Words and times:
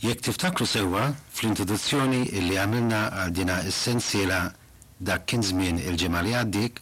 Jekk 0.00 0.20
tiftakru 0.24 0.64
sewa 0.66 1.10
fl-introduzzjoni 1.36 2.22
illi 2.32 2.54
għamilna 2.60 3.00
għal 3.22 3.32
dina 3.38 3.56
essenzjela 3.70 4.38
dak 4.96 5.26
kien 5.28 5.42
żmien 5.44 5.76
il-ġimgħa 5.90 6.22
għaddik, 6.38 6.78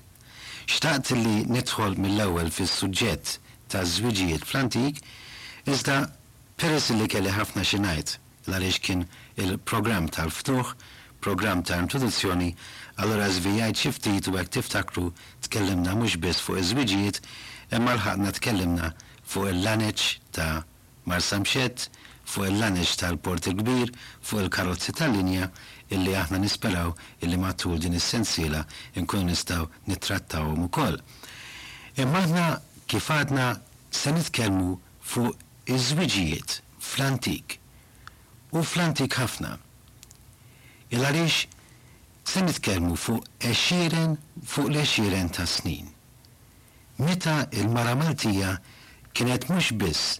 xtaqt 0.70 1.10
illi 1.16 1.32
nidħol 1.56 1.96
mill-ewwel 2.04 2.52
fis-suġġett 2.58 3.32
ta' 3.74 3.82
zwiġijiet 3.94 4.46
fl-antik, 4.46 5.00
iżda 5.66 5.96
peress 6.62 6.92
illi 6.94 7.08
kelli 7.16 7.34
ħafna 7.34 7.64
x'inajt 7.66 8.12
ngħid 8.46 8.78
kien 8.86 9.02
il-programm 9.42 10.06
tal-ftuħ, 10.14 10.70
programm 11.18 11.64
ta' 11.66 11.80
introduzzjoni, 11.82 12.52
allura 13.02 13.26
zvijajt 13.40 13.82
xi 13.82 13.92
ftit 13.98 14.30
u 14.30 14.36
hekk 14.38 14.60
tiftakru 14.60 15.08
tkellimna 15.48 15.98
mhux 15.98 16.22
biss 16.22 16.38
fuq 16.46 16.62
iż-żwiġijiet, 16.62 17.18
imma 17.74 17.98
l 17.98 18.04
ħadna 18.06 18.30
tkellimna 18.38 18.92
fuq 19.26 19.50
il-laneċ 19.56 20.06
ta' 20.38 20.52
Marsamxet, 21.08 21.88
fuq 22.28 22.44
il 22.52 22.58
lanex 22.60 22.96
tal-port 23.00 23.40
kbir 23.58 23.88
fuq 24.20 24.42
il-karozzi 24.44 24.92
tal-linja 24.92 25.46
illi 25.94 26.12
aħna 26.20 26.36
nisperaw 26.42 26.90
illi 27.24 27.38
matul 27.40 27.78
din 27.80 27.96
is-sensiela 27.96 28.60
nkunu 29.00 29.30
nistgħu 29.30 29.64
nittrattawhom 29.88 30.66
ukoll. 30.68 30.98
Imma 32.02 32.20
aħna 32.20 32.44
kif 32.90 33.08
għadna 33.14 33.46
se 34.00 34.12
nitkellmu 34.12 34.74
fuq 35.00 35.72
iż-żwiġijiet 35.74 36.58
fl-antik 36.90 37.56
u 38.52 38.62
fl-antik 38.64 39.16
ħafna. 39.22 39.54
Il-għaliex 40.92 41.48
se 42.28 42.44
nitkellmu 42.44 42.98
fuq 43.06 43.24
eċiren 43.54 44.18
fuq 44.44 44.68
l-eċiren 44.74 45.32
ta' 45.32 45.48
snin. 45.48 45.88
Meta 46.98 47.40
il-mara 47.56 47.94
Maltija 47.96 48.56
kienet 49.14 49.48
mhux 49.48 49.72
biss 49.80 50.18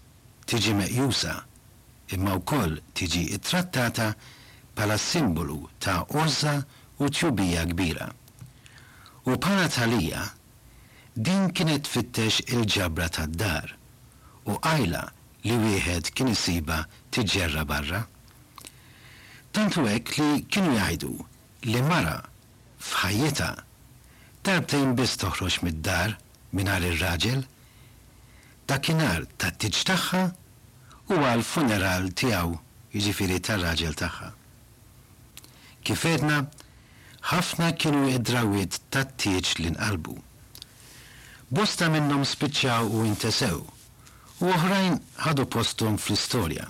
tiġi 0.48 0.72
meqjusa 0.80 1.40
imma 2.14 2.34
wkoll 2.40 2.74
tiġi 2.96 3.22
it-trattata 3.36 4.06
bħala 4.76 4.96
simbolu 5.04 5.56
ta' 5.82 5.96
orza 6.20 6.54
u 7.02 7.08
tjubija 7.10 7.64
kbira. 7.72 8.06
U 9.28 9.36
pala 9.38 9.69
talija, 9.72 10.22
din 11.14 11.50
kienet 11.55 11.86
fittex 11.91 12.41
il-ġabra 12.46 13.08
tad-dar 13.16 13.74
u 14.48 14.56
għajla 14.56 15.02
li 15.44 15.58
wieħed 15.64 16.12
kien 16.14 16.33
isiba 16.33 16.84
tiġerra 17.14 17.64
barra. 17.68 18.02
Tantu 19.52 19.86
ek 19.90 20.14
li 20.18 20.44
kienu 20.48 20.72
jgħidu 20.78 21.12
li 21.68 21.83
mara 21.84 22.16
f'ħajjita 22.80 23.50
darbtejn 24.46 24.96
biss 24.96 25.18
toħroġ 25.20 25.61
mid-dar 25.66 26.16
minar 26.56 26.84
ir-raġel 26.88 27.44
dakinhar 28.68 29.27
tat-tiġ 29.36 29.83
tagħha 29.92 30.22
u 31.14 31.19
għal 31.27 31.42
funeral 31.48 32.06
tiegħu 32.20 32.56
jiġifieri 32.95 33.37
tar-raġel 33.48 33.95
tagħha. 34.01 34.27
Kif 35.89 36.03
ħafna 37.28 37.69
kienu 37.84 38.03
id-drawiet 38.17 38.77
tat-tieġ 38.97 39.48
li 39.61 39.70
nqalbu. 39.75 40.14
Bosta 41.59 41.89
minnhom 41.95 42.23
spiċċaw 42.33 42.86
u 42.98 43.03
intesew 43.12 43.59
u 43.59 44.48
oħrajn 44.53 44.97
ħadu 45.27 45.45
postum 45.56 45.97
fl-istorja. 45.98 46.69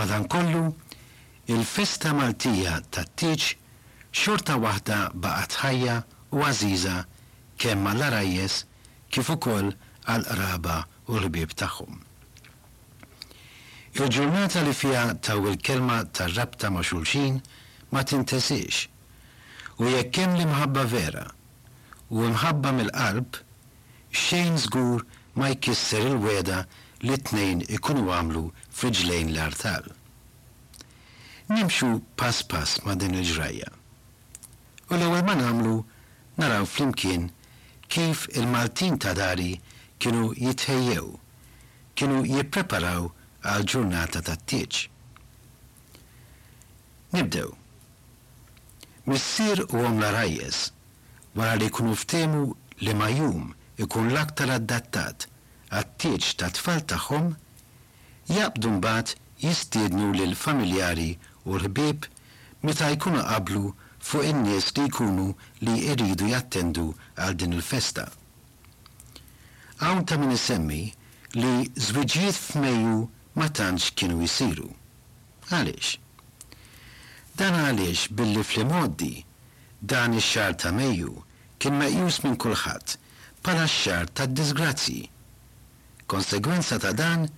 Madankollu, 0.00 0.64
il-festa 1.52 2.12
Maltija 2.18 2.78
tat-tieġ 2.90 3.48
xorta 4.22 4.56
waħda 4.64 5.00
baqat 5.14 5.56
ħajja 5.62 5.96
u 6.34 6.44
għaziza 6.48 6.96
kemm 7.60 7.84
mal-arajjes 7.90 8.60
kif 9.08 9.34
ukoll 9.38 9.72
għal 10.08 10.28
qraba 10.34 10.80
u 11.08 11.20
l-ħbieb 11.22 11.52
tagħhom. 11.64 12.08
Il-ġurnata 13.98 14.62
li 14.62 14.72
fija 14.74 15.08
taw 15.24 15.46
il-kelma 15.50 16.04
tar-rabta 16.14 16.70
ma' 16.70 16.82
xulxin 16.86 17.40
ma 17.90 18.04
tintesix. 18.06 18.86
U 19.82 19.88
jekk 19.90 20.14
li 20.36 20.46
mħabba 20.46 20.84
vera 20.92 21.26
u 22.10 22.22
mħabba 22.30 22.70
mill-qalb, 22.76 23.40
xejn 24.14 24.60
żgur 24.66 25.02
ma 25.38 25.50
jkisser 25.54 26.06
il-weda 26.06 26.62
li 27.02 27.18
tnejn 27.18 27.64
ikunu 27.66 28.06
għamlu 28.14 28.44
friġlejn 28.78 29.34
l-artal. 29.34 29.90
Nimxu 31.50 31.90
pass 32.20 32.44
pass 32.46 32.84
ma 32.86 32.94
din 32.94 33.18
il-ġrajja. 33.18 33.70
U 34.90 34.94
l-ewwel 34.98 35.26
ma 35.26 35.34
nagħmlu 35.34 35.76
naraw 36.38 36.66
flimkien 36.66 37.26
kif 37.90 38.28
il-Maltin 38.38 39.00
ta' 39.02 39.16
dari 39.18 39.56
kienu 39.98 40.30
jitħejjew, 40.38 41.08
kienu 41.98 42.22
jippreparaw 42.30 43.16
għal 43.48 43.64
ġurnata 43.72 44.20
ta' 44.24 44.34
t-tieċ. 44.36 44.88
Nibdew. 47.14 47.52
Missir 49.10 49.62
u 49.72 49.80
għom 49.80 49.98
la 50.02 50.10
rajjes, 50.14 50.70
wara 51.34 51.56
li 51.58 51.70
kunu 51.72 51.94
ftemu 51.98 52.50
li 52.84 52.94
ma 52.94 53.08
jum 53.10 53.50
ikun 53.80 54.10
l-aktar 54.12 54.52
adattat 54.58 55.26
għat-tieċ 55.72 56.36
ta' 56.42 56.50
tfal 56.58 56.84
tagħhom, 56.84 57.30
jabdu 58.30 58.74
mbagħad 58.76 59.16
jistiednu 59.42 60.12
l 60.20 60.34
familjari 60.38 61.12
u 61.46 61.56
l-ħbib 61.56 62.06
meta 62.68 62.90
jkunu 62.92 63.24
qablu 63.24 63.72
fuq 63.98 64.28
in-nies 64.28 64.70
li 64.76 64.84
jkunu 64.90 65.26
li 65.64 65.78
jridu 65.88 66.28
jattendu 66.28 66.90
għal 67.16 67.34
din 67.40 67.56
il-festa. 67.56 68.06
Hawn 69.80 70.04
ta' 70.04 70.20
min 70.20 70.36
isemmi 70.36 70.82
li 71.34 71.54
żwiġijiet 71.72 72.36
f'Mejju 72.36 72.98
ma 73.38 73.46
tantx 73.48 73.90
kienu 73.98 74.18
jisiru. 74.24 74.68
Għaliex? 75.50 75.98
Dan 77.38 77.54
għaliex 77.58 78.10
billi 78.16 78.42
fl-modi 78.44 79.14
dan 79.80 80.14
ix-xar 80.18 80.56
ta' 80.60 80.70
Mejju 80.76 81.14
kien 81.62 81.78
meqjus 81.78 82.20
minn 82.24 82.36
kulħadd 82.40 82.96
bħala 83.44 83.66
x-xar 83.68 84.10
ta' 84.14 84.26
disgrazzi. 84.30 85.02
Konsegwenza 86.10 86.78
ta' 86.82 86.92
dan 86.96 87.28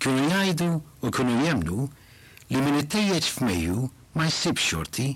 kienu 0.00 0.26
jgħidu 0.30 0.70
u 1.04 1.10
kienu 1.14 1.40
jemnu 1.44 1.86
li 2.50 2.64
min 2.64 2.80
tejjeġ 2.86 3.30
f'Mejju 3.32 3.88
ma 4.16 4.28
jsib 4.30 4.58
xorti. 4.60 5.08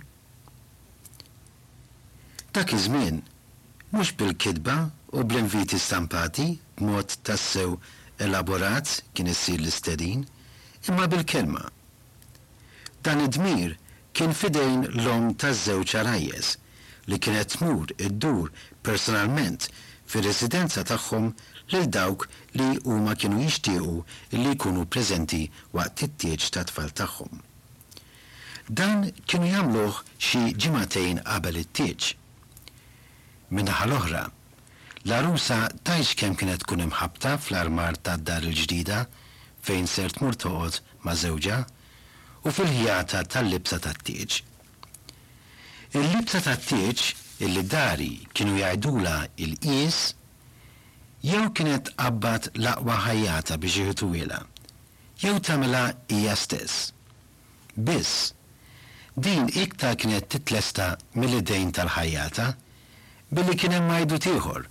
Dak 2.52 2.72
iż-żmien 2.76 3.22
mhux 3.92 4.12
bil-kidba 4.20 4.76
u 5.16 5.24
bl-inviti 5.24 5.78
stampati 5.80 6.52
b'mod 6.76 7.16
tassew 7.24 7.76
sew 7.76 7.80
elaborat 8.24 9.02
kien 9.16 9.28
issir 9.34 9.58
l-istedin 9.60 10.22
imma 10.88 11.08
bil-kelma. 11.12 11.64
Dan 13.04 13.22
id-dmir 13.26 13.74
kien 14.16 14.34
fidejn 14.40 14.84
l-om 15.04 15.32
taż-żewġ 15.40 15.96
arajjes 16.00 16.52
li 17.10 17.18
kienet 17.24 17.56
tmur 17.56 17.90
id-dur 18.06 18.52
personalment 18.86 19.68
fir-residenza 20.10 20.84
tagħhom 20.90 21.32
lil 21.72 21.88
dawk 21.96 22.28
li 22.58 22.68
huma 22.86 23.16
kienu 23.20 23.42
jixtiequ 23.42 23.90
li 24.38 24.52
jkunu 24.54 24.86
preżenti 24.92 25.42
waqt 25.76 26.04
it-tieġ 26.06 26.48
ta' 26.54 26.66
tfal 26.70 26.92
tagħhom. 27.02 27.32
Dan 28.78 29.10
kienu 29.28 29.50
jagħmluh 29.50 29.98
xi 30.28 30.44
ġimatejn 30.62 31.24
qabel 31.26 31.58
it-tieġ. 31.64 32.12
Minnaħa 33.56 33.84
l-oħra, 33.90 34.24
La 35.04 35.18
Rusa 35.20 35.66
tajx 35.82 36.12
kem 36.20 36.34
kienet 36.38 36.62
kun 36.70 36.80
imħabta 36.84 37.32
fl-armar 37.42 37.96
ta' 38.06 38.12
dar 38.28 38.44
il-ġdida 38.46 38.98
fejn 39.68 39.88
ser 39.90 40.12
tmur 40.14 40.36
ma' 41.06 41.14
zewġa 41.22 41.56
u 42.46 42.50
fil-ħjata 42.54 43.24
tal-libsa 43.34 43.78
tat-tieġ. 43.82 44.36
Il-libsa 45.98 46.40
tat-tieġ 46.46 46.98
illi 47.42 47.62
dari 47.72 48.12
kienu 48.30 48.54
jgħidula 48.60 49.16
il-qis 49.46 49.98
jew 51.26 51.50
kienet 51.50 51.90
qabbat 51.98 52.52
l-aqwa 52.54 52.98
ħajjata 53.08 53.58
biex 53.64 53.74
jħituwila 53.88 54.38
jew 55.24 55.34
tamela 55.40 55.82
hija 56.14 56.36
stess. 56.44 56.92
Biss, 57.74 58.34
din 59.18 59.50
iktar 59.66 59.98
kienet 59.98 60.30
titlesta 60.36 60.92
mill-idejn 61.18 61.74
tal-ħajjata 61.80 62.48
billi 63.34 63.58
kien 63.64 63.74
hemm 63.80 63.90
majdu 63.96 64.20
tieħor 64.28 64.70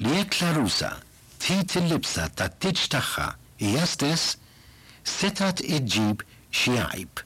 li 0.00 0.10
jekk 0.18 0.34
la 0.40 0.50
rusa 0.54 0.90
tit 1.42 1.74
il-libsa 1.78 2.28
ta' 2.38 2.46
tiġ 2.62 2.78
tagħha 2.94 3.26
hija 3.66 3.86
stess 3.92 4.36
setat 5.12 5.58
iġġib 5.58 6.22
xi 6.54 6.74
għajb. 6.78 7.22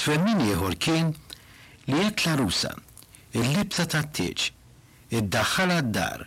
Twemmin 0.00 0.40
ieħor 0.46 0.76
kien 0.80 1.10
li 1.92 1.98
jekk 2.06 2.24
l 2.32 2.36
rusa 2.40 2.70
il-libsa 3.36 3.84
ta' 3.92 4.00
tiġ 4.16 4.46
iddaħħala 5.20 5.76
d-dar 5.90 6.24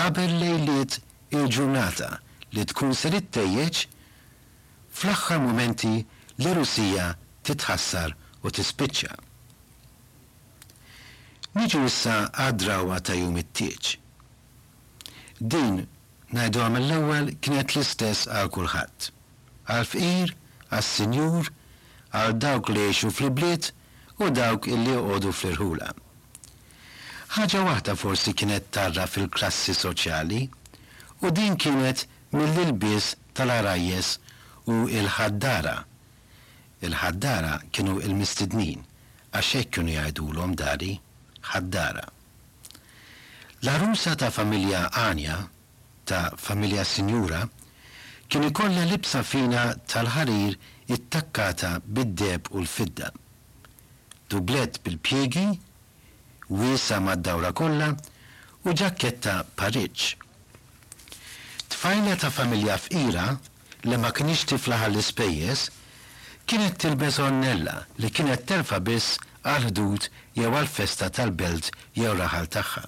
qabel 0.00 0.36
lejliet 0.42 1.00
il-ġurnata 1.32 2.10
li 2.56 2.66
tkun 2.68 2.92
ser 3.00 3.16
ittejjeġ 3.16 3.80
fl-aħħar 5.00 5.40
momenti 5.46 5.94
li 6.44 6.54
rusija 6.60 7.08
titħassar 7.48 8.12
u 8.44 8.52
tispiċċa. 8.52 9.16
Niġu 11.56 11.82
issa 11.88 12.18
għadrawa 12.36 13.00
ta' 13.00 13.16
jum 13.16 13.40
it-tieċ. 13.40 13.96
Din 15.42 15.88
najdu 16.36 16.60
l 16.68 16.90
ewwel 16.92 17.30
kienet 17.40 17.72
l-istess 17.72 18.28
għal 18.28 18.50
kulħadd. 18.52 19.06
Għal 19.72 19.86
fqir, 19.88 20.32
għal 20.68 20.84
sinjur, 20.84 21.48
għal 22.12 22.36
dawk 22.44 22.68
li 22.68 22.82
jiexu 22.84 23.08
fl-bliet 23.08 23.70
u 24.20 24.28
dawk 24.36 24.68
illi 24.68 24.92
għodu 25.00 25.32
fl-irħula. 25.32 25.88
Ħaġa 27.40 27.64
waħda 27.70 27.96
forsi 28.02 28.36
kienet 28.36 28.68
tarra 28.76 29.08
fil-klassi 29.08 29.72
soċjali 29.80 30.42
u 31.24 31.32
din 31.40 31.56
kienet 31.56 32.04
mill-ilbies 32.36 33.08
tal-arajjes 33.32 34.12
u 34.68 34.82
il-ħaddara. 34.92 35.76
Il-ħaddara 36.84 37.56
kienu 37.72 37.96
il-mistidnin 38.04 38.84
għax 39.32 39.54
hekk 39.62 39.76
kienu 39.78 39.96
jgħidulhom 39.96 40.52
dari 40.66 40.98
ħaddara. 41.54 42.10
La 43.62 43.76
rusa 43.76 44.14
ta' 44.16 44.30
familja 44.30 44.88
Anja, 44.90 45.36
ta' 46.06 46.32
familja 46.38 46.80
Sinjura, 46.84 47.42
kien 48.26 48.46
ikollha 48.48 48.86
libsa 48.88 49.20
fina 49.22 49.66
tal-ħarir 49.84 50.54
ittakkata 50.96 51.74
bid-deb 51.84 52.46
u 52.56 52.62
l-fidda. 52.62 53.10
Dublet 54.32 54.78
bil-pjegi, 54.86 55.44
wiesa 56.48 57.02
mad-dawra 57.04 57.50
kollha 57.60 57.90
u 58.64 58.72
ġakketta 58.80 59.34
pariċ. 59.60 60.08
Tfajla 61.74 62.14
ta' 62.24 62.32
familja 62.40 62.78
f'ira 62.80 63.26
li 63.84 63.98
ma 64.00 64.14
kienx 64.20 64.48
tiflaħa 64.54 64.88
l-ispejjeż 64.94 65.66
kienet 66.46 66.80
tilbes 66.86 67.20
onnella 67.28 67.76
li 68.00 68.08
kienet 68.08 68.48
terfa 68.54 68.80
biss 68.80 69.20
għal 69.44 69.68
ħdud 69.68 70.08
jew 70.40 70.48
għal 70.56 70.72
festa 70.80 71.12
tal-belt 71.20 71.68
jew 72.00 72.16
raħal 72.24 72.48
tagħha. 72.56 72.86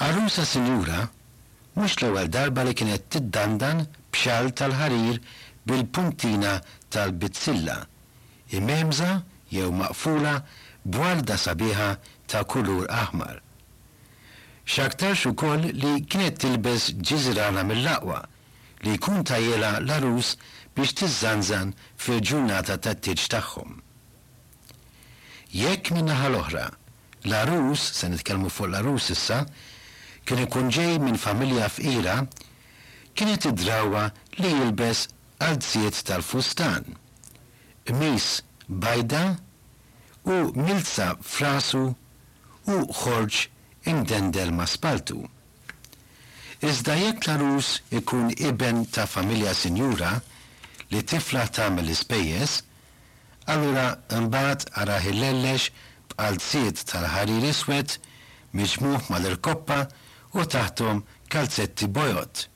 Arusa 0.00 0.44
sinjura 0.46 1.08
mhux 1.76 1.96
l-ewwel 2.00 2.30
darba 2.32 2.62
li 2.64 2.72
kienet 2.78 3.10
tiddandan 3.10 3.78
bxal 4.14 4.46
tal-ħarir 4.58 5.16
bil-puntina 5.66 6.52
tal-bizzilla, 6.94 7.76
imemza 8.58 9.10
jew 9.52 9.72
maqfula 9.80 10.34
b'walda 10.86 11.34
sabiħa 11.44 11.88
ta' 12.30 12.44
kulur 12.52 12.86
aħmar. 12.98 13.42
Xaktarx 14.76 15.26
ukoll 15.32 15.66
li 15.82 15.92
kienet 16.06 16.38
tilbes 16.44 16.86
ġizrana 17.08 17.64
mill-laqwa 17.72 18.20
li 18.86 18.94
jkun 19.00 19.24
tajjela 19.26 19.72
l-arus 19.82 20.36
biex 20.76 20.94
tizzanzan 21.00 21.74
fil-ġurnata 22.06 22.78
tat 22.86 23.02
tieġ 23.02 23.26
tagħhom. 23.34 23.80
Jekk 25.64 25.90
minnaħa 25.98 26.28
l-oħra, 26.32 26.68
l-arus, 27.26 27.82
se 27.98 28.06
nitkellmu 28.14 28.50
fuq 28.58 28.70
l-arus 28.70 29.10
issa, 29.16 29.42
kien 30.28 30.42
ikun 30.44 30.66
ġej 30.76 30.98
minn 31.00 31.16
familja 31.20 31.68
fqira 31.72 32.16
kienet 33.16 33.46
id 33.48 33.62
li 33.64 33.72
jilbes 34.54 35.06
għadżiet 35.42 36.02
tal-fustan. 36.08 36.84
Mis 38.00 38.26
bajda 38.68 39.38
u 40.34 40.34
milza 40.66 41.06
frasu 41.34 41.94
u 42.68 42.76
ħorġ 43.00 43.38
imdendel 43.92 44.52
ma 44.52 44.66
spaltu. 44.68 45.22
Iżda 46.68 46.96
jekk 47.00 47.24
l-arus 47.30 47.70
ikun 48.00 48.28
iben 48.36 48.84
ta' 48.92 49.08
familja 49.08 49.54
sinjura 49.56 50.10
li 50.92 51.00
tifla 51.08 51.46
tagħmel 51.56 51.88
ispejjeż, 51.94 52.58
allura 53.54 53.86
mbagħad 54.26 54.68
ara 54.82 55.00
ħillellex 55.06 55.70
b'qalziet 56.10 56.84
tal-ħarir 56.92 57.48
iswed 57.54 57.96
miġmuħ 58.58 59.08
mal-irkoppa 59.08 59.80
u 60.34 60.44
taħtom 60.44 61.02
kalzetti 61.32 61.86
bojot. 61.88 62.46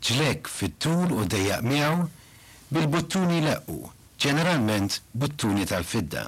Ġlek 0.00 0.48
fit-tul 0.48 1.12
u 1.12 1.24
dejjaq 1.24 1.62
miegħu 1.66 2.06
bil-buttuni 2.72 3.40
leqqu, 3.44 3.78
ġeneralment 4.20 4.98
buttuni 5.12 5.66
tal-fidda. 5.68 6.24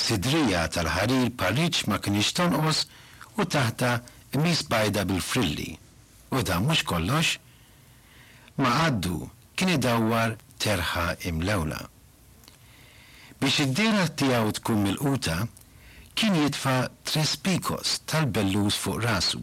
Sidrija 0.00 0.64
tal-ħarir 0.72 1.30
parriċ 1.40 1.84
ma 1.88 2.00
kienx 2.00 2.32
tonqos 2.40 2.82
u 3.40 3.44
taħta 3.44 3.94
mis 4.42 4.64
bajda 4.70 5.04
bil-frilli. 5.10 5.70
U 6.30 6.42
da 6.46 6.60
mhux 6.62 6.84
kollox, 6.86 7.34
ma 8.60 8.70
għaddu 8.86 9.30
kien 9.58 9.72
idawwar 9.76 10.36
terħa 10.62 11.12
imlewla. 11.30 11.80
Biex 13.40 13.62
id-dira 13.64 14.04
tiegħu 14.20 14.52
tkun 14.58 14.82
mill-quta, 14.84 15.38
kien 16.14 16.34
jitfa 16.34 16.90
trespikos 17.04 18.00
tal 18.06 18.26
bellus 18.26 18.76
fuq 18.76 19.02
rasu. 19.04 19.40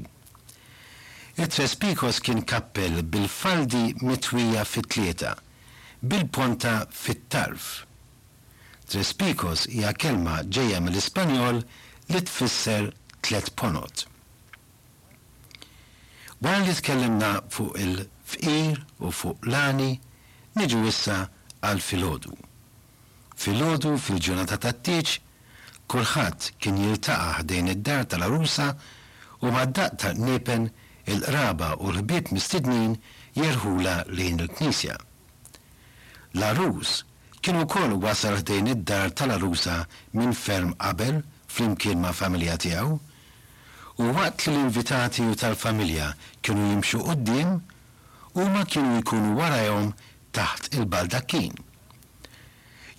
Il-trespikos 1.37 2.19
kien 2.25 2.41
kappel 2.45 3.03
bil-faldi 3.03 3.95
mitwija 4.01 4.63
fit-tlieta, 4.65 5.35
bil-ponta 6.01 6.87
fit-tarf. 6.91 7.83
Trespikos 8.89 9.67
hija 9.69 9.93
kelma 9.93 10.39
ġejja 10.47 10.79
mill-Ispanjol 10.81 11.59
li 12.09 12.21
tfisser 12.25 12.89
tlet 13.21 13.51
ponot. 13.59 14.07
Wara 16.41 16.63
li 16.65 16.73
tkellimna 16.79 17.31
fuq 17.53 17.77
il-fqir 17.85 18.81
u 18.99 19.11
fuq 19.13 19.45
lani, 19.49 19.93
niġu 20.57 20.83
issa 20.89 21.19
għal 21.65 21.81
filodu. 21.85 22.33
Filodu 23.37 23.93
fil-ġurnata 24.01 24.57
tat-tieċ 24.57 25.19
Kulħadd 25.91 26.47
kien 26.59 26.77
jiltaqa' 26.83 27.35
ħdejn 27.41 27.69
id-dar 27.73 28.01
tal-arusa 28.11 28.63
u 29.47 29.51
mad-daq 29.55 29.93
ta' 30.01 30.09
nepen 30.19 30.65
il-qraba 31.13 31.69
u 31.79 31.93
l 31.93 32.01
ħbieb 32.01 32.33
mistednin 32.35 32.97
jerħula 33.39 33.93
lejn 34.17 34.41
il-knisja. 34.45 34.97
L-arus 36.39 36.91
kienu 37.39 37.63
wkoll 37.63 37.95
wasal 38.03 38.35
ħdejn 38.41 38.67
id-dar 38.75 39.15
tal-arusa 39.15 39.77
minn 40.19 40.35
ferm 40.35 40.75
qabel 40.75 41.23
flimkien 41.47 42.03
ma' 42.03 42.11
familja 42.11 42.57
tiegħu 42.67 42.99
u 44.03 44.11
waqt 44.19 44.45
li 44.49 44.57
l-invitati 44.57 45.23
u 45.23 45.39
tal-familja 45.39 46.09
kienu 46.43 46.67
jimxu 46.73 46.99
qoddim 47.07 47.57
u 48.35 48.49
ma 48.51 48.65
kienu 48.75 48.99
jkunu 48.99 49.37
warajhom 49.39 49.93
taħt 50.35 50.73
il-baldakkin. 50.75 51.55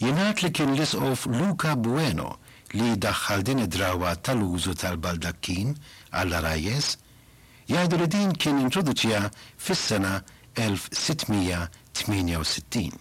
Jingħad 0.00 0.40
li 0.46 0.50
kien 0.56 0.74
lisqof 0.80 1.28
Luca 1.36 1.76
Bueno 1.76 2.38
li 2.76 2.92
daħħal 3.00 3.40
din 3.48 3.60
id-drawa 3.64 4.10
tal-użu 4.28 4.74
tal-baldakkin 4.82 5.68
għall 6.20 6.34
rajes 6.44 6.88
jgħidu 7.70 7.96
li 7.98 8.08
din 8.12 8.30
kien 8.36 8.58
introduċija 8.64 9.22
fis-sena 9.56 10.14
1668. 10.58 12.92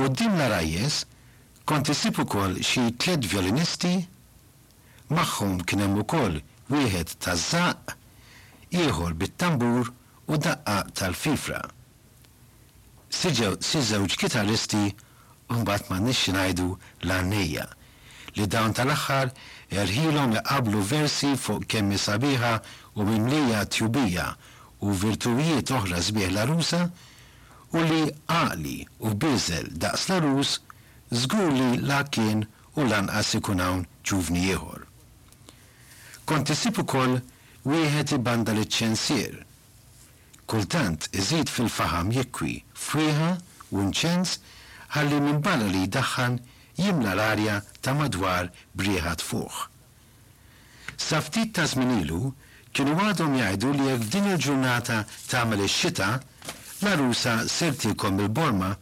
U 0.00 0.02
din 0.18 0.32
l-rajes 0.34 0.96
kont 1.68 1.86
isib 1.94 2.14
ukoll 2.24 2.54
xi 2.64 2.82
tliet 2.98 3.22
violinisti, 3.28 3.94
magħhom 5.12 5.52
kien 5.66 5.80
hemm 5.84 6.00
ukoll 6.02 6.36
wieħed 6.72 7.08
taż-żaq, 7.26 7.82
ieħor 8.82 9.12
bit-tambur 9.20 9.84
u 10.26 10.32
daqqa 10.46 10.76
tal-fifra. 10.96 11.60
Siġew 13.12 13.52
żewġ 13.60 14.12
kitaristi 14.24 14.84
u 14.88 14.90
mbagħad 15.62 15.84
ma 15.92 15.98
nixxi 16.08 16.30
ngħidu 16.34 16.68
l-għannejja 17.04 17.70
li 18.36 18.46
dawn 18.52 18.72
tal-axħar 18.76 19.30
jarħilom 19.76 20.34
jaqablu 20.38 20.82
versi 20.90 21.32
fuq 21.40 21.66
kemmi 21.72 21.98
sabiħa 22.00 22.52
u 22.96 23.04
mimlija 23.08 23.64
tjubija 23.74 24.26
u 24.82 24.94
virtujiet 25.04 25.72
oħra 25.78 26.00
sbieħ 26.06 26.32
la 26.36 26.46
rusa 26.48 26.80
u 27.76 27.82
li 27.88 28.00
għali 28.38 28.76
u 29.04 29.12
bizel 29.20 29.68
daqs 29.84 30.08
la 30.12 30.20
rus 30.24 30.56
zgur 31.12 31.52
li 31.52 31.68
la 31.84 32.02
kien 32.08 32.46
u 32.80 32.86
lanqas 32.88 33.34
ikun 33.38 33.60
hawn 33.60 33.82
ġuvni 34.08 34.46
ieħor. 34.48 34.86
Kont 36.24 36.52
isib 36.54 36.78
ukoll 36.80 37.18
wieħed 37.68 38.16
banda 38.24 38.54
liċ-ċensier. 38.56 39.42
Kultant 40.48 41.08
iżid 41.16 41.52
fil-faħam 41.52 42.14
jekwi 42.16 42.62
fwieħa 42.72 43.30
u 43.76 43.84
nċens 43.90 44.38
għalli 44.96 45.20
minn 45.20 45.44
bala 45.44 45.68
li 45.68 45.84
jdaħħan 45.88 46.40
jimla 46.76 47.14
l-arja 47.14 47.62
ta' 47.80 47.94
madwar 47.96 48.50
brieħat 48.78 49.20
fuħ. 49.24 49.66
Saftit 50.96 51.52
ta' 51.56 51.66
zminilu 51.68 52.32
kienu 52.72 52.96
għadhom 53.00 53.36
jgħidu 53.40 53.72
li 53.76 53.88
jekk 53.90 54.08
din 54.12 54.30
il-ġurnata 54.32 55.02
tagħmel 55.30 55.64
ix-xita, 55.66 56.10
la 56.82 56.94
rusa 56.98 57.36
sertilkom 57.48 58.20
il-borma 58.24 58.72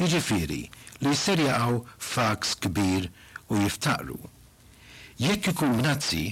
jiġifieri 0.00 0.62
li 1.04 1.14
ser 1.18 1.40
jaqgħu 1.42 1.80
faks 2.12 2.56
kbir 2.64 3.08
u 3.52 3.60
jiftaqru. 3.64 4.16
Jekk 5.20 5.52
ikun 5.52 5.76
b'nazzi, 5.80 6.24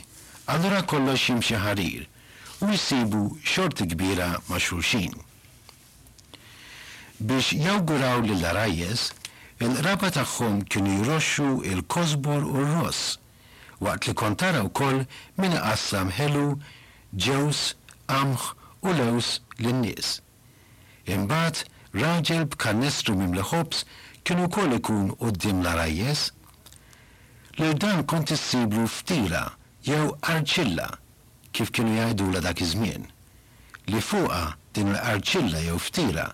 allura 0.52 0.82
kollox 0.88 1.28
jimxi 1.28 1.58
ħarir 1.60 2.06
u 2.64 2.70
jisibu 2.72 3.26
xorti 3.44 3.86
kbira 3.92 4.32
ma' 4.48 4.60
xulxin. 4.60 5.12
Biex 7.24 7.52
jawguraw 7.62 8.20
lil-arajjes, 8.26 9.12
Il-raba 9.62 10.08
tagħhom 10.14 10.62
kienu 10.74 10.94
jroxxu 11.04 11.44
il-kosbor 11.72 12.42
u 12.52 12.62
r-ross, 12.64 13.18
waqt 13.84 14.08
li 14.08 14.14
kontara 14.20 14.62
wkoll 14.66 15.04
minna 15.38 15.60
qassam 15.62 16.10
ħelu, 16.10 16.58
ġews, 17.14 17.76
amħ 18.08 18.48
u 18.88 18.94
lews 18.98 19.28
lin-nies. 19.62 20.08
Imbagħad 21.16 21.62
raġel 22.02 22.48
b'kanestru 22.50 23.14
mimli 23.20 23.44
ħobs 23.52 23.84
kienu 24.26 24.48
wkoll 24.48 24.74
ikun 24.80 25.12
qudiem 25.22 25.62
la 25.62 25.76
rajjes. 25.78 26.24
L 27.62 27.70
dan 27.78 28.02
kont 28.10 28.32
issiblu 28.34 28.88
ftira 28.90 29.44
jew 29.86 30.08
arċilla 30.34 30.88
kif 31.54 31.70
kienu 31.70 31.94
jgħidula 32.00 32.42
dak 32.48 32.64
iż-żmien. 32.66 33.06
Li 33.92 34.02
fuqha 34.08 34.42
din 34.74 34.90
l-arċilla 34.96 35.62
jew 35.68 35.78
ftira 35.86 36.32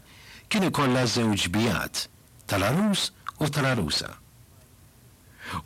kienu 0.48 0.72
kollha 0.72 1.04
żewġ 1.18 1.50
bijat 1.58 2.06
tal-arus 2.50 3.12
u 3.40 3.46
tal-arusa. 3.50 4.08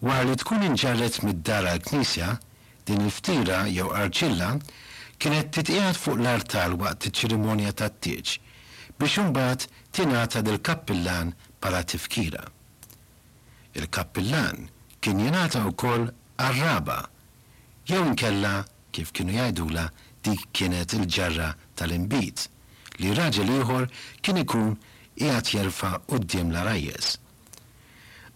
Wara 0.04 0.24
li 0.28 0.36
tkun 0.36 0.62
inġarret 0.68 1.16
mid-dar 1.24 1.64
l 1.70 1.80
knisja 1.88 2.28
din 2.88 3.00
il-ftira 3.06 3.60
jew 3.76 3.88
arċilla 4.00 4.50
kienet 5.20 5.48
titqiegħed 5.56 6.00
fuq 6.04 6.20
l-artal 6.20 6.76
waqt 6.82 7.08
iċ-ċerimonja 7.08 7.72
tat-tieġ 7.80 8.34
biex 9.00 9.14
imbagħad 9.24 9.66
tingħata 9.96 10.44
lill 10.44 10.60
kappillan 10.68 11.32
bħala 11.62 11.80
tifkira. 11.92 12.44
Il-kappillan 13.80 14.68
kien 15.00 15.24
jingħata 15.24 15.64
wkoll 15.72 16.08
arraba 16.48 16.98
jew 17.88 18.04
inkella 18.10 18.54
kif 18.92 19.12
kienu 19.16 19.34
jgħidula 19.38 19.88
dik 20.26 20.46
kienet 20.58 20.96
il-ġarra 21.00 21.52
tal-imbit 21.80 22.46
li 23.00 23.16
raġel 23.18 23.56
ieħor 23.58 23.88
kien 24.22 24.44
ikun 24.44 24.74
jgħat 25.20 25.50
jerfa 25.54 25.88
qoddim 26.10 26.48
la 26.54 26.62
rajjes. 26.66 27.16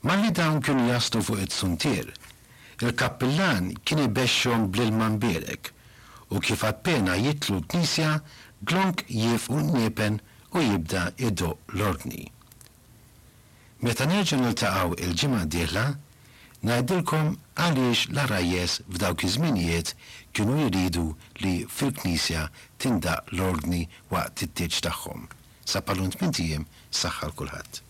Malli 0.07 0.29
dawn 0.35 0.61
kienu 0.65 0.85
jastu 0.91 1.23
fuq 1.27 1.41
it-suntir, 1.45 2.13
il-kappillan 2.81 3.73
kien 3.85 4.03
ibexxhom 4.07 4.69
bl-ilman 4.71 5.17
u 6.31 6.39
kif 6.41 6.63
appena 6.65 7.17
jitlu 7.17 7.63
t-nisja 7.67 8.21
glonk 8.63 9.05
jif 9.09 9.49
u 9.51 9.61
njepen 9.61 10.21
u 10.53 10.59
jibda 10.61 11.11
idu 11.17 11.57
l-ordni. 11.75 12.31
Meta 13.81 14.05
nerġan 14.07 14.47
il-taqaw 14.51 14.95
il-ġimma 14.99 15.43
diħla, 15.53 15.87
najdilkom 16.67 17.39
għaliex 17.59 18.01
la 18.15 18.25
rajjes 18.27 18.83
f'dawk 18.93 19.25
iż-żminijiet 19.27 19.95
kienu 20.35 20.61
jridu 20.69 21.07
li 21.43 21.65
fil-knisja 21.79 22.49
tinda 22.79 23.19
l-ordni 23.33 23.89
waqt 24.13 24.45
it-tieġ 24.47 24.81
tagħhom 24.87 25.27
sa' 25.73 25.85
palunt 25.89 26.17
minn 26.23 26.33
tijem 26.39 26.65
saħħal 27.03 27.37
kulħadd. 27.43 27.88